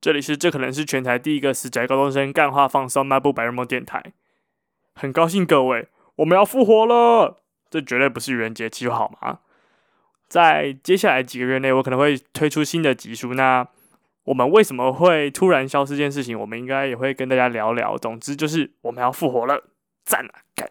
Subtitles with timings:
[0.00, 4.02] 这里是这可能是全台第一个死宅高中生干话放松漫步白日梦电台。
[4.94, 7.42] 很高兴各位，我们要复活了！
[7.68, 9.40] 这绝对不是愚人节计划好吗？
[10.26, 13.34] 在接下来几个月内，我可能会推出新的集数。
[13.34, 13.66] 那
[14.24, 17.98] 我们为什么会突然消失这件事情，我们应该也会跟大家聊聊。
[17.98, 19.64] 总之就是我们要复活了，
[20.04, 20.34] 赞啊！
[20.54, 20.70] 干。